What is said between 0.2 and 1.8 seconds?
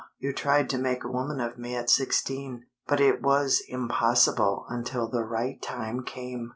tried to make a woman of me